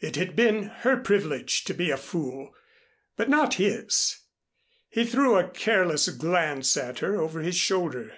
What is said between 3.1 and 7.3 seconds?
but not his. He threw a careless glance at her